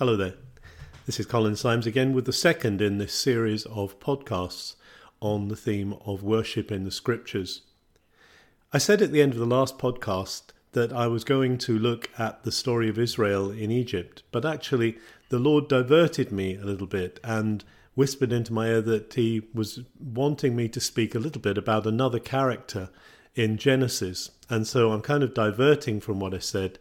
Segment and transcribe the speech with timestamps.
[0.00, 0.32] Hello there.
[1.04, 4.76] This is Colin Symes again with the second in this series of podcasts
[5.20, 7.60] on the theme of worship in the scriptures.
[8.72, 12.08] I said at the end of the last podcast that I was going to look
[12.18, 14.96] at the story of Israel in Egypt, but actually
[15.28, 17.62] the Lord diverted me a little bit and
[17.94, 21.86] whispered into my ear that He was wanting me to speak a little bit about
[21.86, 22.88] another character
[23.34, 24.30] in Genesis.
[24.48, 26.78] And so I'm kind of diverting from what I said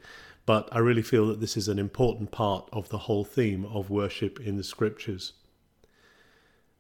[0.50, 3.92] but I really feel that this is an important part of the whole theme of
[3.92, 5.34] worship in the scriptures.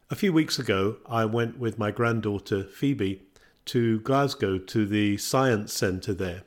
[0.09, 3.21] A few weeks ago, I went with my granddaughter Phoebe
[3.65, 6.45] to Glasgow to the Science Centre there,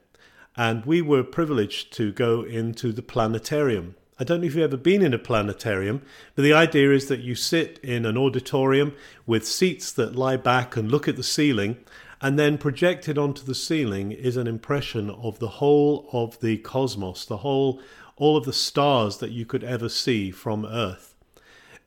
[0.56, 3.94] and we were privileged to go into the planetarium.
[4.18, 6.02] I don't know if you've ever been in a planetarium,
[6.34, 8.96] but the idea is that you sit in an auditorium
[9.28, 11.76] with seats that lie back and look at the ceiling,
[12.22, 17.24] and then projected onto the ceiling is an impression of the whole of the cosmos,
[17.24, 17.80] the whole,
[18.16, 21.16] all of the stars that you could ever see from Earth.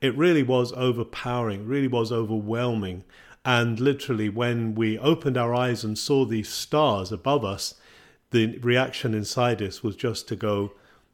[0.02, 3.06] It really was overpowering, really was overwhelming.
[3.46, 7.76] And literally, when we opened our eyes and saw these stars above us,
[8.32, 10.74] the reaction inside us was just to go,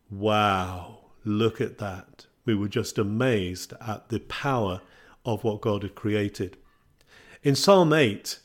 [0.09, 2.25] wow, look at that.
[2.45, 4.81] We were just amazed at the power
[5.23, 6.57] of what God had created.
[7.43, 8.39] In Psalm 8,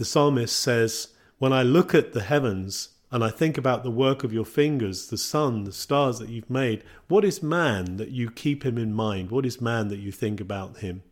[0.00, 4.24] the psalmist says, When I look at the heavens and I think about the work
[4.24, 8.30] of your fingers, the sun, the stars that you've made, what is man that you
[8.30, 9.30] keep him in mind?
[9.30, 11.02] What is man that you think about him?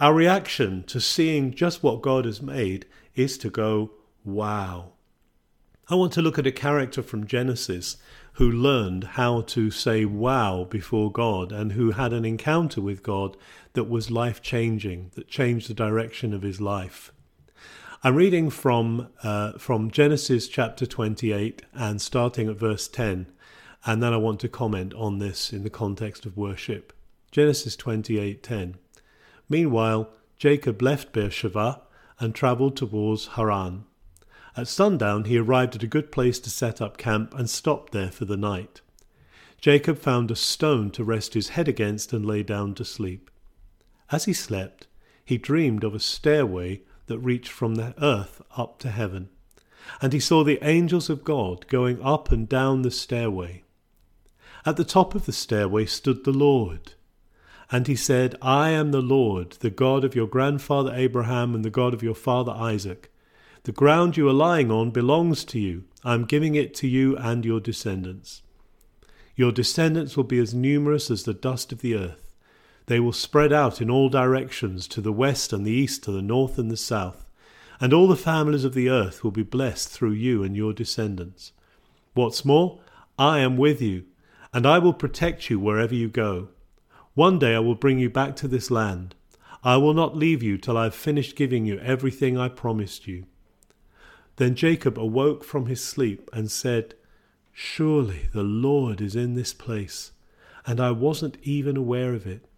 [0.00, 3.92] Our reaction to seeing just what God has made is to go,
[4.24, 4.94] wow.
[5.88, 7.96] I want to look at a character from Genesis
[8.34, 13.36] who learned how to say wow before God and who had an encounter with God
[13.74, 17.12] that was life changing, that changed the direction of his life.
[18.02, 23.26] I'm reading from uh, from Genesis chapter 28 and starting at verse 10,
[23.84, 26.94] and then I want to comment on this in the context of worship.
[27.30, 28.76] Genesis 28:10.
[29.50, 31.82] Meanwhile, Jacob left Beersheba
[32.18, 33.84] and travelled towards Haran.
[34.56, 38.10] At sundown, he arrived at a good place to set up camp and stopped there
[38.10, 38.80] for the night.
[39.60, 43.30] Jacob found a stone to rest his head against and lay down to sleep.
[44.10, 44.86] As he slept,
[45.22, 49.28] he dreamed of a stairway that reached from the earth up to heaven.
[50.00, 53.64] And he saw the angels of God going up and down the stairway.
[54.64, 56.92] At the top of the stairway stood the Lord.
[57.72, 61.70] And he said, I am the Lord, the God of your grandfather Abraham and the
[61.70, 63.12] God of your father Isaac.
[63.64, 65.84] The ground you are lying on belongs to you.
[66.04, 68.42] I am giving it to you and your descendants.
[69.34, 72.29] Your descendants will be as numerous as the dust of the earth.
[72.90, 76.20] They will spread out in all directions, to the west and the east, to the
[76.20, 77.30] north and the south.
[77.80, 81.52] And all the families of the earth will be blessed through you and your descendants.
[82.14, 82.80] What's more,
[83.16, 84.06] I am with you,
[84.52, 86.48] and I will protect you wherever you go.
[87.14, 89.14] One day I will bring you back to this land.
[89.62, 93.24] I will not leave you till I have finished giving you everything I promised you.
[94.34, 96.96] Then Jacob awoke from his sleep and said,
[97.52, 100.10] Surely the Lord is in this place,
[100.66, 102.48] and I wasn't even aware of it.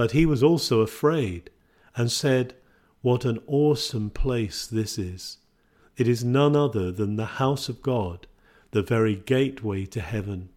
[0.00, 1.50] But he was also afraid
[1.94, 2.54] and said,
[3.02, 5.36] What an awesome place this is!
[5.98, 8.26] It is none other than the house of God,
[8.70, 10.48] the very gateway to heaven.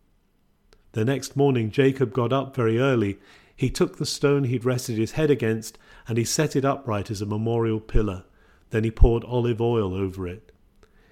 [0.94, 3.20] The next morning Jacob got up very early.
[3.54, 5.78] He took the stone he'd rested his head against,
[6.08, 8.24] and he set it upright as a memorial pillar.
[8.70, 10.54] Then he poured olive oil over it.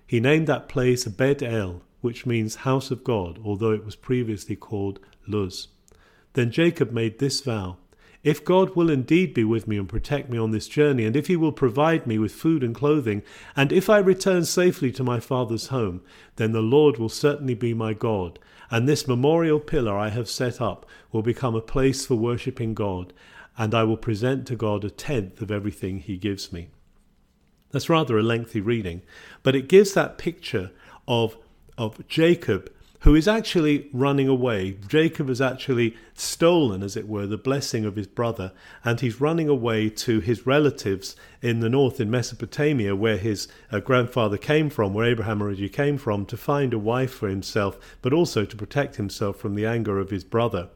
[0.08, 4.56] He named that place Bet El, which means house of God, although it was previously
[4.56, 5.68] called Luz.
[6.31, 7.75] Then Jacob made this vow
[8.23, 11.27] if God will indeed be with me and protect me on this journey, and if
[11.27, 13.23] He will provide me with food and clothing,
[13.55, 16.01] and if I return safely to my father's home,
[16.35, 18.37] then the Lord will certainly be my God,
[18.69, 23.11] and this memorial pillar I have set up will become a place for worshipping God,
[23.57, 26.69] and I will present to God a tenth of everything He gives me.
[27.71, 29.01] That's rather a lengthy reading,
[29.43, 30.71] but it gives that picture
[31.07, 31.38] of,
[31.77, 32.71] of Jacob
[33.01, 34.78] who is actually running away.
[34.88, 38.51] Jacob has actually stolen, as it were, the blessing of his brother,
[38.83, 43.80] and he's running away to his relatives in the north in Mesopotamia, where his uh,
[43.80, 48.13] grandfather came from, where Abraham originally came from, to find a wife for himself, but
[48.13, 50.69] also to protect himself from the anger of his brother.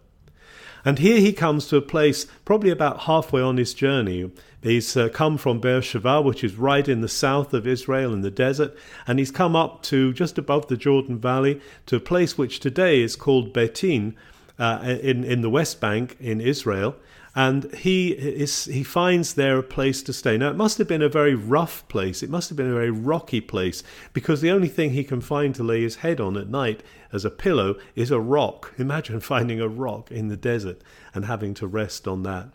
[0.84, 4.32] And here he comes to a place probably about halfway on his journey.
[4.66, 8.32] He's uh, come from Beersheba, which is right in the south of Israel in the
[8.32, 8.76] desert,
[9.06, 13.04] and he's come up to just above the Jordan Valley to a place which today
[13.04, 14.16] is called Betin
[14.58, 16.96] uh, in, in the West Bank in Israel.
[17.36, 20.36] and he is he finds there a place to stay.
[20.36, 22.24] Now it must have been a very rough place.
[22.24, 23.84] It must have been a very rocky place
[24.14, 26.82] because the only thing he can find to lay his head on at night
[27.14, 28.74] as a pillow is a rock.
[28.80, 30.82] Imagine finding a rock in the desert
[31.14, 32.48] and having to rest on that.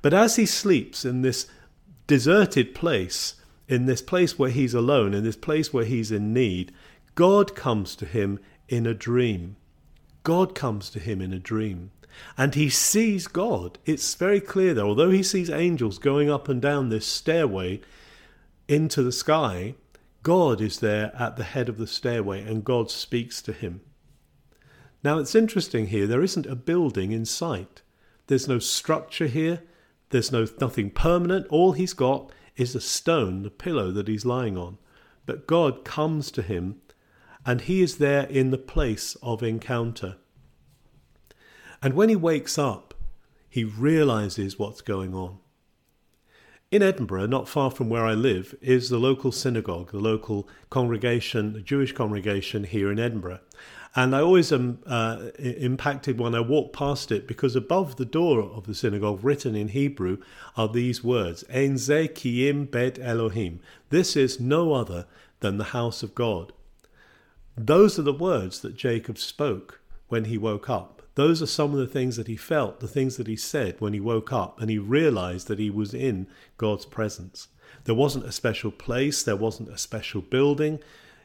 [0.00, 1.46] But as he sleeps in this
[2.06, 3.34] deserted place,
[3.68, 6.72] in this place where he's alone, in this place where he's in need,
[7.14, 8.38] God comes to him
[8.68, 9.56] in a dream.
[10.24, 11.90] God comes to him in a dream.
[12.36, 13.78] And he sees God.
[13.84, 14.84] It's very clear there.
[14.84, 17.80] Although he sees angels going up and down this stairway
[18.68, 19.74] into the sky,
[20.22, 23.80] God is there at the head of the stairway and God speaks to him.
[25.02, 27.82] Now it's interesting here, there isn't a building in sight.
[28.28, 29.62] There's no structure here,
[30.12, 31.46] there's no nothing permanent.
[31.48, 34.78] All he's got is a stone, the pillow that he's lying on.
[35.26, 36.80] But God comes to him
[37.44, 40.16] and he is there in the place of encounter.
[41.82, 42.94] And when he wakes up,
[43.48, 45.38] he realizes what's going on.
[46.70, 51.52] In Edinburgh, not far from where I live, is the local synagogue, the local congregation,
[51.52, 53.40] the Jewish congregation here in Edinburgh.
[53.94, 58.42] And I always am uh, impacted when I walk past it because above the door
[58.42, 60.18] of the synagogue, written in Hebrew,
[60.56, 63.60] are these words Ein ze kiyim bet Elohim.
[63.90, 65.06] This is no other
[65.40, 66.52] than the house of God.
[67.56, 71.02] Those are the words that Jacob spoke when he woke up.
[71.14, 73.92] Those are some of the things that he felt, the things that he said when
[73.92, 77.48] he woke up and he realized that he was in God's presence.
[77.84, 80.78] There wasn't a special place, there wasn't a special building,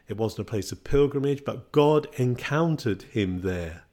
[0.08, 3.84] it wasn't a place of pilgrimage, but God encountered him there.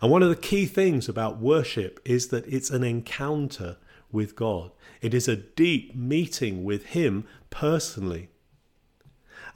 [0.00, 3.76] And one of the key things about worship is that it's an encounter
[4.10, 4.72] with God.
[5.00, 8.28] It is a deep meeting with Him personally.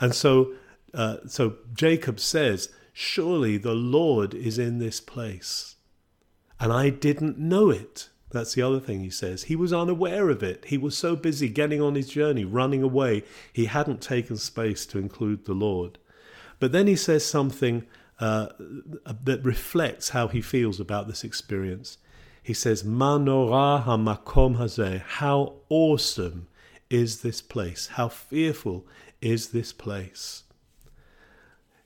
[0.01, 0.53] And so,
[0.95, 5.77] uh, so Jacob says, Surely the Lord is in this place.
[6.59, 8.11] And I didn't know it.
[8.31, 9.45] That's the other thing he says.
[9.45, 10.65] He was unaware of it.
[10.67, 14.99] He was so busy getting on his journey, running away, he hadn't taken space to
[14.99, 15.99] include the Lord.
[16.61, 17.87] But then he says something
[18.21, 18.49] uh,
[19.25, 21.99] that reflects how he feels about this experience.
[22.43, 25.01] He says, Manora hamakom hazeh.
[25.01, 26.47] How awesome
[26.89, 27.89] is this place?
[27.89, 28.87] How fearful
[29.21, 30.45] is this place?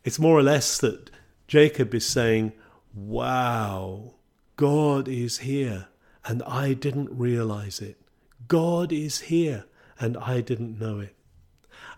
[0.04, 1.10] It's more or less that
[1.48, 2.52] Jacob is saying,
[2.94, 4.14] Wow,
[4.56, 5.88] God is here
[6.26, 8.00] and I didn't realize it.
[8.48, 9.64] God is here,
[9.98, 11.14] and I didn't know it.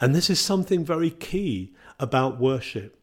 [0.01, 2.99] And this is something very key about worship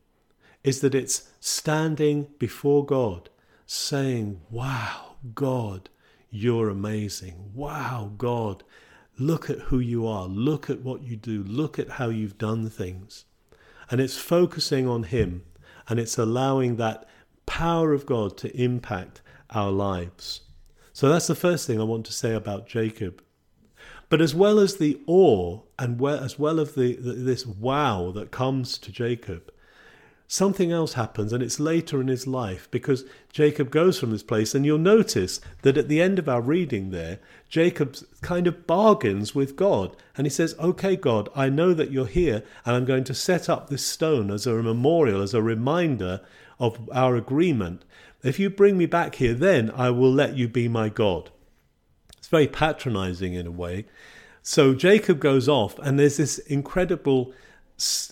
[0.63, 3.29] is that it's standing before God
[3.65, 5.89] saying, Wow, God,
[6.29, 7.51] you're amazing.
[7.53, 8.63] Wow, God,
[9.17, 10.27] look at who you are.
[10.27, 11.43] Look at what you do.
[11.43, 13.25] Look at how you've done things.
[13.89, 15.43] And it's focusing on Him
[15.89, 17.07] and it's allowing that
[17.45, 20.41] power of God to impact our lives.
[20.93, 23.21] So that's the first thing I want to say about Jacob.
[24.09, 28.29] But as well as the awe and as well as the, the, this wow that
[28.29, 29.51] comes to Jacob,
[30.27, 34.53] something else happens, and it's later in his life because Jacob goes from this place.
[34.53, 37.19] And you'll notice that at the end of our reading there,
[37.49, 39.95] Jacob kind of bargains with God.
[40.15, 43.49] And he says, Okay, God, I know that you're here, and I'm going to set
[43.49, 46.21] up this stone as a memorial, as a reminder
[46.59, 47.83] of our agreement.
[48.23, 51.29] If you bring me back here, then I will let you be my God.
[52.17, 53.85] It's very patronizing in a way.
[54.41, 57.33] So Jacob goes off, and there's this incredible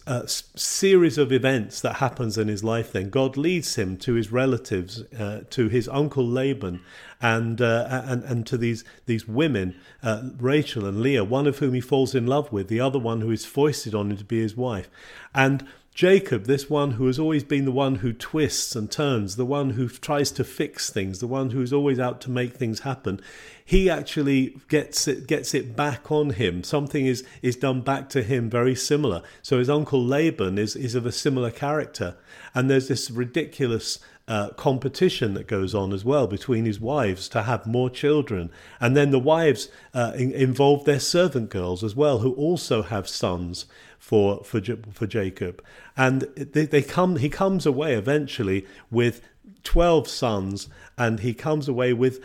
[0.07, 2.91] uh, series of events that happens in his life.
[2.91, 6.81] Then God leads him to his relatives, uh, to his uncle Laban,
[7.21, 11.23] and uh, and and to these these women, uh, Rachel and Leah.
[11.23, 14.09] One of whom he falls in love with, the other one who is foisted on
[14.09, 14.89] him to be his wife,
[15.33, 19.45] and Jacob, this one who has always been the one who twists and turns, the
[19.45, 23.19] one who tries to fix things, the one who's always out to make things happen,
[23.63, 26.63] he actually gets it gets it back on him.
[26.63, 29.21] Something is is done back to him very similar.
[29.41, 32.15] So his uncle Laban is is of a similar character,
[32.55, 37.43] and there's this ridiculous uh, competition that goes on as well between his wives to
[37.43, 38.49] have more children.
[38.79, 43.09] And then the wives uh, in, involve their servant girls as well, who also have
[43.09, 43.65] sons
[44.01, 44.59] for for
[44.91, 45.63] for Jacob,
[45.95, 47.17] and they, they come.
[47.17, 49.21] He comes away eventually with
[49.63, 50.67] twelve sons,
[50.97, 52.19] and he comes away with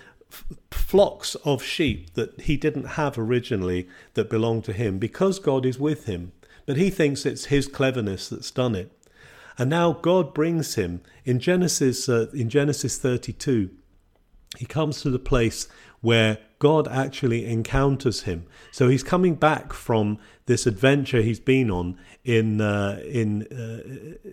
[0.71, 5.79] flocks of sheep that he didn't have originally that belonged to him because God is
[5.79, 6.33] with him.
[6.65, 8.91] But he thinks it's his cleverness that's done it.
[9.59, 13.71] And now God brings him in Genesis uh, in Genesis 32.
[14.57, 15.69] He comes to the place
[16.01, 18.47] where God actually encounters him.
[18.71, 24.33] So he's coming back from this adventure he's been on in uh, in uh,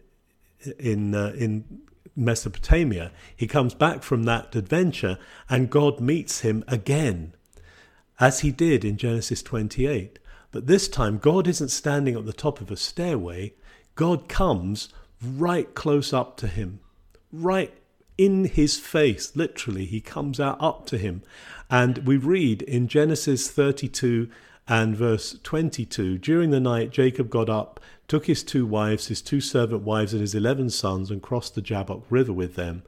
[0.79, 1.81] in uh, in
[2.15, 3.11] Mesopotamia.
[3.35, 5.17] He comes back from that adventure
[5.49, 7.33] and God meets him again,
[8.19, 10.19] as he did in Genesis 28.
[10.51, 13.53] But this time, God isn't standing at the top of a stairway.
[13.95, 14.89] God comes
[15.21, 16.79] right close up to him,
[17.31, 17.73] right
[18.17, 19.85] in his face, literally.
[19.85, 21.23] He comes out up to him.
[21.69, 24.29] And we read in Genesis 32
[24.67, 29.41] and verse 22 During the night, Jacob got up, took his two wives, his two
[29.41, 32.83] servant wives, and his eleven sons, and crossed the Jabbok River with them.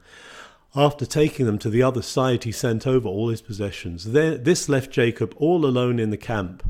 [0.74, 4.04] After taking them to the other side, he sent over all his possessions.
[4.04, 6.62] this left Jacob all alone in the camp.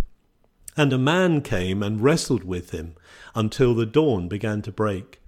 [0.77, 2.95] And a man came and wrestled with him
[3.35, 5.21] until the dawn began to break.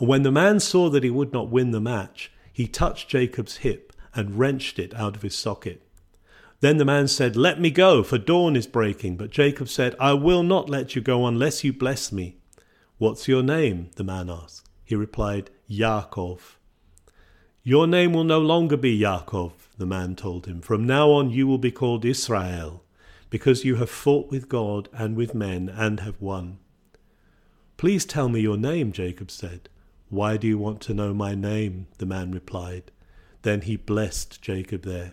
[0.00, 3.58] And when the man saw that he would not win the match, he touched Jacob's
[3.58, 5.82] hip and wrenched it out of his socket.
[6.60, 9.16] Then the man said, Let me go, for dawn is breaking.
[9.16, 12.36] But Jacob said, I will not let you go unless you bless me.
[12.96, 13.90] What's your name?
[13.96, 14.68] the man asked.
[14.84, 16.38] He replied, Yaakov.
[17.64, 20.60] Your name will no longer be Yaakov, the man told him.
[20.60, 22.84] From now on you will be called Israel,
[23.30, 26.58] because you have fought with God and with men and have won.
[27.78, 29.68] Please tell me your name, Jacob said.
[30.14, 31.88] Why do you want to know my name?
[31.98, 32.92] the man replied.
[33.42, 35.12] Then he blessed Jacob there.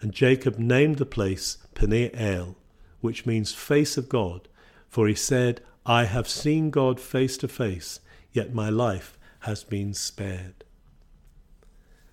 [0.00, 2.54] And Jacob named the place Peniel,
[3.00, 4.46] which means face of God,
[4.88, 7.98] for he said, I have seen God face to face,
[8.30, 10.62] yet my life has been spared.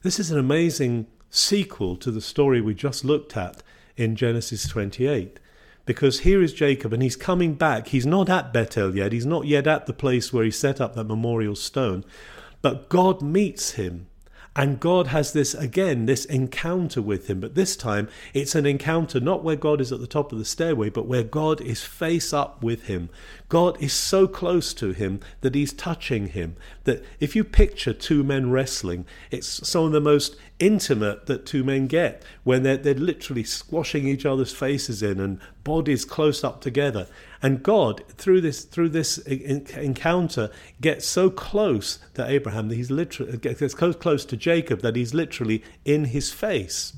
[0.02, 3.62] This is an amazing sequel to the story we just looked at
[3.98, 5.40] in Genesis 28.
[5.86, 7.88] Because here is Jacob and he's coming back.
[7.88, 9.12] He's not at Bethel yet.
[9.12, 12.04] He's not yet at the place where he set up that memorial stone.
[12.62, 14.08] But God meets him
[14.58, 17.42] and God has this, again, this encounter with him.
[17.42, 20.46] But this time, it's an encounter not where God is at the top of the
[20.46, 23.10] stairway, but where God is face up with him.
[23.50, 26.56] God is so close to him that he's touching him.
[26.86, 31.66] That if you picture two men wrestling, it's some of the most intimate that two
[31.66, 36.62] men get when they're, they're literally squashing each other's faces in and bodies close up
[36.62, 37.08] together.
[37.46, 40.50] And God, through this through this encounter,
[40.82, 44.96] gets so close to Abraham that he's literally uh, gets so close to Jacob that
[44.96, 46.94] he's literally in his face.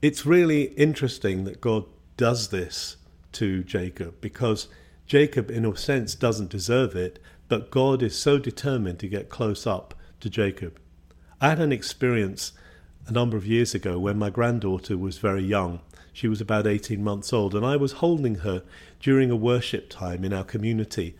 [0.00, 1.84] It's really interesting that God
[2.16, 2.96] does this
[3.32, 4.68] to Jacob because
[5.06, 7.18] Jacob, in a sense, doesn't deserve it,
[7.48, 10.80] but God is so determined to get close up to Jacob.
[11.38, 12.52] I had an experience
[13.06, 15.80] a number of years ago when my granddaughter was very young
[16.14, 18.62] she was about 18 months old, and I was holding her
[19.00, 21.16] during a worship time in our community.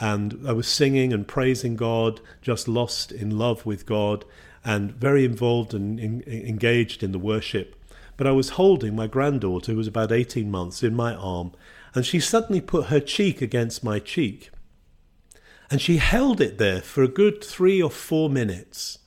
[0.00, 4.24] And I was singing and praising God, just lost in love with God,
[4.64, 7.76] and very involved and in, engaged in the worship.
[8.16, 11.52] But I was holding my granddaughter, who was about 18 months, in my arm,
[11.94, 14.50] and she suddenly put her cheek against my cheek.
[15.70, 18.98] And she held it there for a good three or four minutes.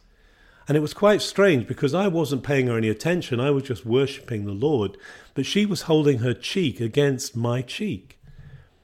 [0.68, 3.40] And it was quite strange because I wasn't paying her any attention.
[3.40, 4.98] I was just worshipping the Lord.
[5.34, 8.20] But she was holding her cheek against my cheek.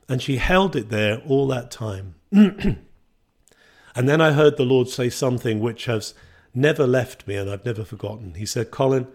[0.08, 2.16] And she held it there all that time.
[2.32, 2.80] and
[3.96, 6.14] then I heard the Lord say something which has
[6.54, 8.34] never left me and I've never forgotten.
[8.34, 9.08] He said, Colin,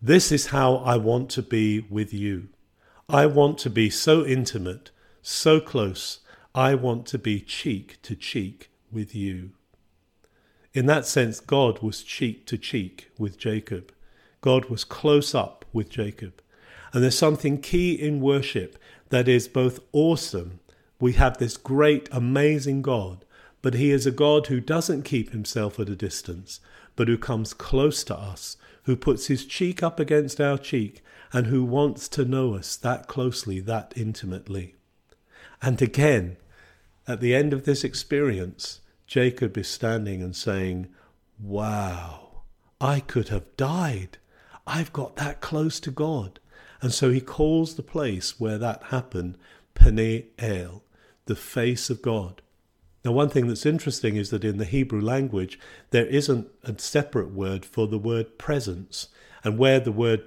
[0.00, 2.48] this is how I want to be with you.
[3.08, 4.90] I want to be so intimate,
[5.22, 6.20] so close.
[6.54, 9.52] I want to be cheek to cheek with you.
[10.74, 13.92] In that sense, God was cheek to cheek with Jacob.
[14.40, 16.40] God was close up with Jacob.
[16.92, 18.78] And there's something key in worship
[19.10, 20.60] that is both awesome.
[20.98, 23.24] We have this great, amazing God,
[23.60, 26.60] but He is a God who doesn't keep Himself at a distance,
[26.96, 31.02] but who comes close to us, who puts His cheek up against our cheek,
[31.32, 34.74] and who wants to know us that closely, that intimately.
[35.60, 36.36] And again,
[37.06, 38.80] at the end of this experience,
[39.12, 40.88] Jacob is standing and saying,
[41.38, 42.44] Wow,
[42.80, 44.16] I could have died.
[44.66, 46.40] I've got that close to God.
[46.80, 49.36] And so he calls the place where that happened
[49.74, 50.82] Peniel,
[51.26, 52.40] the face of God.
[53.04, 57.32] Now, one thing that's interesting is that in the Hebrew language, there isn't a separate
[57.32, 59.08] word for the word presence.
[59.44, 60.22] And where the word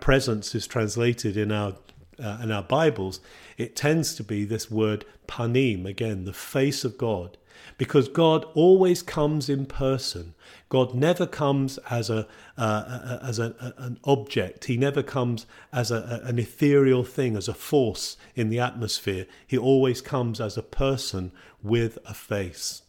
[0.00, 1.74] presence is translated in our
[2.18, 3.20] uh, in our Bibles,
[3.58, 7.36] it tends to be this word panim, again, the face of God
[7.76, 10.34] because God always comes in person.
[10.68, 14.64] God never comes as a uh, as a, an object.
[14.64, 19.26] He never comes as a, an ethereal thing, as a force in the atmosphere.
[19.46, 22.82] He always comes as a person with a face.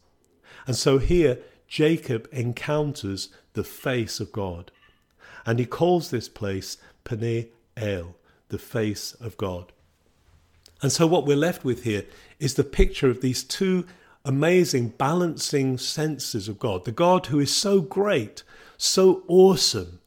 [0.68, 4.72] And so here Jacob encounters the face of God,
[5.46, 9.72] and he calls this place Peniel, the face of God.
[10.82, 12.06] And so what we're left with here
[12.40, 13.86] is the picture of these two
[14.26, 18.44] amazing balancing senses of God, the God who is so great,
[18.78, 20.00] so awesome,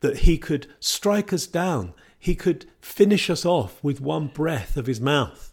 [0.00, 4.86] that he could strike us down, he could finish us off with one breath of
[4.86, 5.52] his mouth.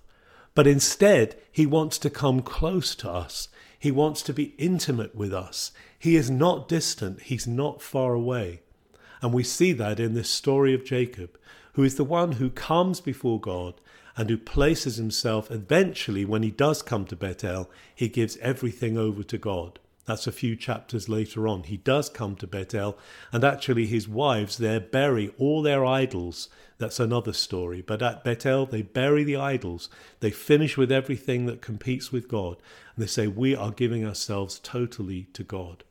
[0.54, 3.48] But instead, he wants to come close to us.
[3.80, 5.72] He wants to be intimate with us.
[5.98, 8.62] He is not distant, he's not far away.
[9.22, 11.38] And we see that in this story of Jacob,
[11.74, 13.76] who is the one who comes before God
[14.18, 19.24] and who places himself eventually, when he does come to Bethel, he gives everything over
[19.24, 19.80] to God.
[20.06, 21.64] That's a few chapters later on.
[21.64, 22.98] He does come to Bethel,
[23.32, 26.50] and actually his wives there bury all their idols.
[26.80, 27.82] That's another story.
[27.82, 29.90] But at Bethel, they bury the idols.
[30.20, 32.58] They finish with everything that competes with God,
[32.96, 35.84] and they say, We are giving ourselves totally to God.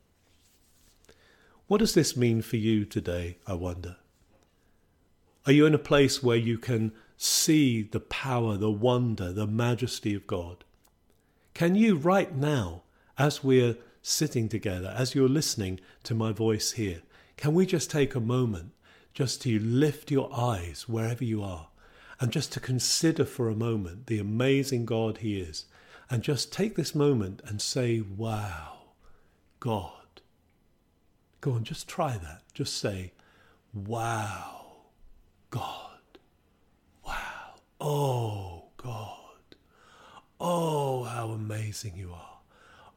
[1.67, 3.95] What does this mean for you today, I wonder?
[5.45, 10.15] Are you in a place where you can see the power, the wonder, the majesty
[10.15, 10.63] of God?
[11.53, 12.83] Can you right now,
[13.17, 17.01] as we're sitting together, as you're listening to my voice here,
[17.37, 18.71] can we just take a moment
[19.13, 21.67] just to lift your eyes wherever you are
[22.19, 25.65] and just to consider for a moment the amazing God He is
[26.09, 28.79] and just take this moment and say, Wow,
[29.59, 29.91] God.
[31.39, 32.41] Go on, just try that.
[32.53, 33.11] Just say,
[33.73, 34.77] Wow,
[35.49, 35.80] God.
[37.83, 39.17] Oh, God.
[40.39, 42.37] Oh, how amazing you are.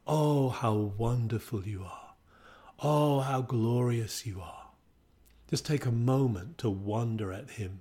[0.07, 2.13] Oh, how wonderful you are.
[2.81, 4.73] Oh, how glorious you are.
[5.49, 7.81] Just take a moment to wonder at Him.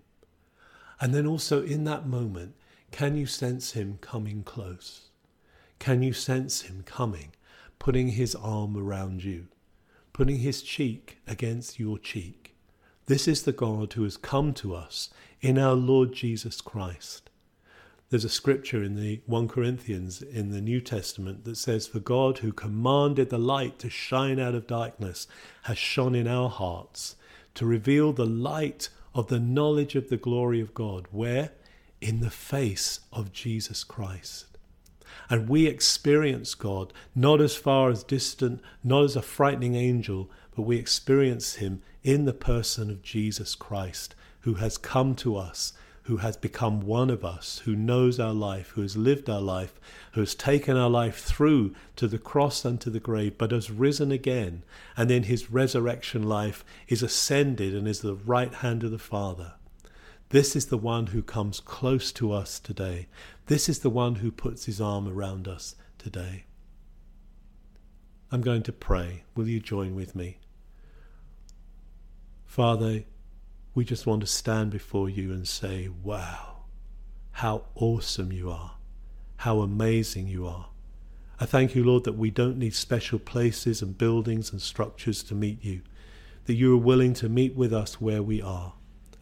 [1.02, 2.56] And then also in that moment,
[2.92, 5.10] can you sense Him coming close?
[5.80, 7.34] Can you sense Him coming,
[7.80, 9.48] putting His arm around you,
[10.14, 12.56] putting His cheek against your cheek?
[13.08, 15.10] This is the God who has come to us
[15.44, 17.30] in our Lord Jesus Christ.
[18.10, 22.38] There's a scripture in the 1 Corinthians in the New Testament that says, For God
[22.38, 25.28] who commanded the light to shine out of darkness
[25.64, 27.18] has shone in our hearts
[27.56, 31.08] to reveal the light of the knowledge of the glory of God.
[31.12, 31.52] Where?
[32.00, 34.46] In the face of Jesus Christ.
[35.30, 40.62] And we experience God not as far as distant, not as a frightening angel, but
[40.62, 46.18] we experience Him in the person of Jesus Christ, who has come to us who
[46.18, 49.80] has become one of us, who knows our life, who has lived our life,
[50.14, 53.72] who has taken our life through to the cross and to the grave, but has
[53.72, 54.64] risen again,
[54.98, 59.54] and in his resurrection life is ascended and is the right hand of the Father.
[60.30, 63.08] This is the one who comes close to us today.
[63.46, 66.44] This is the one who puts his arm around us today.
[68.30, 69.24] I'm going to pray.
[69.36, 70.40] Will you join with me?
[72.46, 73.04] Father,
[73.76, 76.66] we just want to stand before you and say, Wow,
[77.32, 78.76] how awesome you are,
[79.38, 80.68] how amazing you are.
[81.40, 85.36] I thank you, Lord, that we don't need special places and buildings and structures to
[85.36, 85.82] meet you,
[86.46, 88.74] that you are willing to meet with us where we are,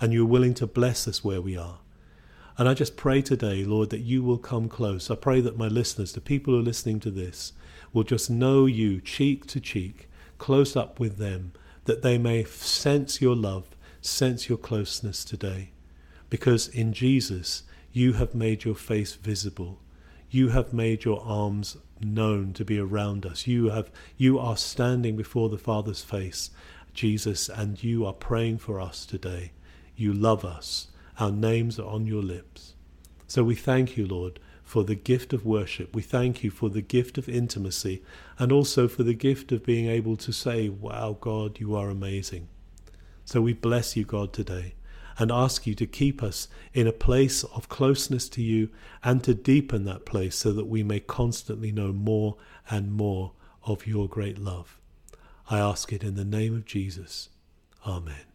[0.02, 1.80] and you are willing to bless us where we are.
[2.58, 5.10] And I just pray today, Lord, that you will come close.
[5.10, 7.54] I pray that my listeners, the people who are listening to this,
[7.94, 11.54] will just know you cheek to cheek, close up with them,
[11.86, 13.70] that they may sense your love
[14.02, 15.72] sense your closeness today.
[16.30, 19.80] Because in Jesus, you have made your face visible.
[20.30, 23.48] You have made your arms known to be around us.
[23.48, 26.50] You have you are standing before the Father's face,
[26.94, 29.52] Jesus, and you are praying for us today.
[29.96, 30.88] You love us.
[31.20, 32.74] Our names are on your lips.
[33.28, 35.94] So we thank you, Lord, for the gift of worship.
[35.94, 38.02] We thank you for the gift of intimacy
[38.40, 42.48] and also for the gift of being able to say, Wow, God, you are amazing.
[43.26, 44.76] So we bless you, God, today
[45.18, 48.70] and ask you to keep us in a place of closeness to you
[49.04, 52.38] and to deepen that place so that we may constantly know more
[52.70, 54.80] and more of your great love.
[55.50, 57.30] I ask it in the name of Jesus.
[57.86, 58.31] Amen.